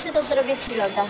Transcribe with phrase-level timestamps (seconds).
[0.00, 1.02] sobie to zrobię ci loda.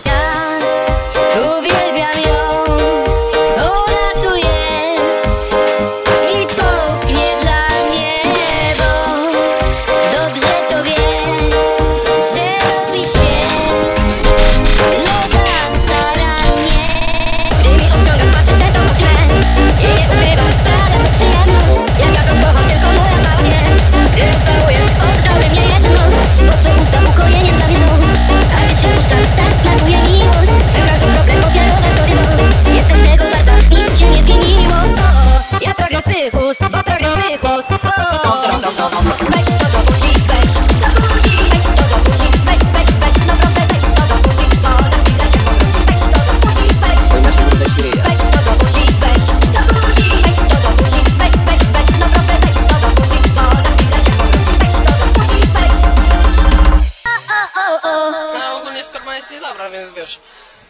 [59.31, 60.19] jest dobra, więc wiesz.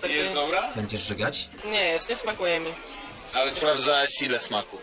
[0.02, 0.14] Taki...
[0.14, 0.70] Jest dobra?
[0.76, 1.50] Będziesz żygać?
[1.66, 2.74] Nie jest, nie smakuje mi.
[3.34, 4.80] Ale sprawdzać ile smaków.